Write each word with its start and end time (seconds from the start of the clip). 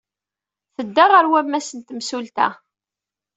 Tedda 0.75 1.05
ɣer 1.11 1.25
wammas 1.31 1.69
n 1.73 1.79
temsulta. 1.87 2.47